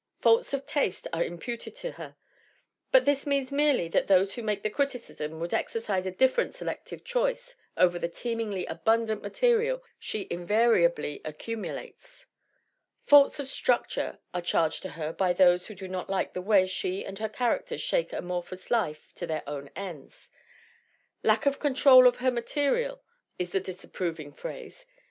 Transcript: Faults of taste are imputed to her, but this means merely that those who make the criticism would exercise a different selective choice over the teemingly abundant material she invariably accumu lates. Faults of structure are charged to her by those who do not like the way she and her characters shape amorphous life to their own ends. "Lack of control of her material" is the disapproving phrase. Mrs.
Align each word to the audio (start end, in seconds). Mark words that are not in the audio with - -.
Faults 0.19 0.51
of 0.51 0.65
taste 0.65 1.05
are 1.13 1.23
imputed 1.23 1.75
to 1.75 1.91
her, 1.91 2.15
but 2.91 3.05
this 3.05 3.27
means 3.27 3.51
merely 3.51 3.87
that 3.87 4.07
those 4.07 4.33
who 4.33 4.41
make 4.41 4.63
the 4.63 4.69
criticism 4.71 5.39
would 5.39 5.53
exercise 5.53 6.07
a 6.07 6.11
different 6.11 6.55
selective 6.55 7.03
choice 7.03 7.55
over 7.77 7.99
the 7.99 8.09
teemingly 8.09 8.65
abundant 8.65 9.21
material 9.21 9.83
she 9.99 10.25
invariably 10.31 11.21
accumu 11.23 11.75
lates. 11.75 12.25
Faults 13.03 13.39
of 13.39 13.47
structure 13.47 14.17
are 14.33 14.41
charged 14.41 14.81
to 14.81 14.89
her 14.89 15.13
by 15.13 15.33
those 15.33 15.67
who 15.67 15.75
do 15.75 15.87
not 15.87 16.09
like 16.09 16.33
the 16.33 16.41
way 16.41 16.65
she 16.65 17.05
and 17.05 17.19
her 17.19 17.29
characters 17.29 17.79
shape 17.81 18.11
amorphous 18.11 18.71
life 18.71 19.13
to 19.13 19.27
their 19.27 19.43
own 19.47 19.69
ends. 19.75 20.31
"Lack 21.21 21.45
of 21.45 21.59
control 21.59 22.07
of 22.07 22.15
her 22.15 22.31
material" 22.31 23.03
is 23.37 23.51
the 23.51 23.59
disapproving 23.59 24.31
phrase. 24.33 24.79
Mrs. 24.79 24.85